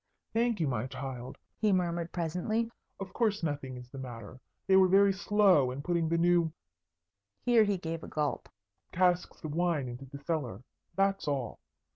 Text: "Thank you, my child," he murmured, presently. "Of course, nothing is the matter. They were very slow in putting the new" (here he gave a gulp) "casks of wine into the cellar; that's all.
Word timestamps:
"Thank 0.33 0.59
you, 0.59 0.67
my 0.67 0.87
child," 0.87 1.37
he 1.59 1.71
murmured, 1.71 2.11
presently. 2.11 2.71
"Of 2.99 3.13
course, 3.13 3.43
nothing 3.43 3.77
is 3.77 3.91
the 3.91 3.99
matter. 3.99 4.39
They 4.65 4.75
were 4.75 4.87
very 4.87 5.13
slow 5.13 5.69
in 5.69 5.83
putting 5.83 6.09
the 6.09 6.17
new" 6.17 6.51
(here 7.43 7.63
he 7.65 7.77
gave 7.77 8.01
a 8.01 8.07
gulp) 8.07 8.49
"casks 8.91 9.43
of 9.43 9.53
wine 9.53 9.87
into 9.87 10.05
the 10.05 10.17
cellar; 10.17 10.63
that's 10.95 11.27
all. 11.27 11.59